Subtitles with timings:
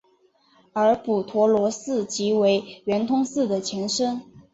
[0.73, 4.19] 而补陀罗寺即为圆通寺的前身。